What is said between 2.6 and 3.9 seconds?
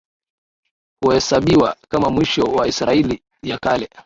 Israeli ya Kale